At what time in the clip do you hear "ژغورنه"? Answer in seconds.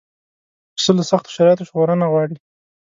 1.69-2.05